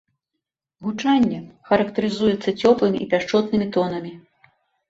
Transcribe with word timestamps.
Гучанне 0.85 1.41
характарызуецца 1.71 2.55
цёплымі 2.71 2.97
і 3.05 3.09
пяшчотнымі 3.15 3.67
тонамі. 3.77 4.11